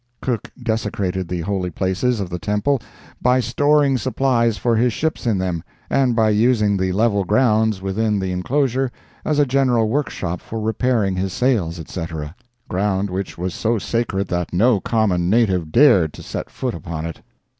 [0.19, 2.81] Cook desecrated the holy places of the temple
[3.21, 8.17] by storing supplies for his ships in them, and by using the level grounds within
[8.17, 8.89] the inclosure
[9.23, 14.79] as a general workshop for repairing his sails, etc.—ground which was so sacred that no
[14.79, 17.21] common native dared to set foot upon it.